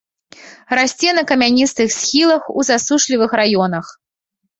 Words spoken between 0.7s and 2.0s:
Расце на камяністых